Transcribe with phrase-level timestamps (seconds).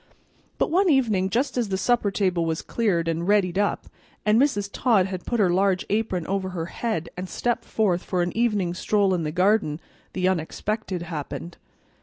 [0.57, 3.85] But one evening, just as the supper table was cleared and "readied up,"
[4.25, 4.67] and Mrs.
[4.73, 8.73] Todd had put her large apron over her head and stepped forth for an evening
[8.73, 9.79] stroll in the garden,
[10.13, 11.57] the unexpected happened.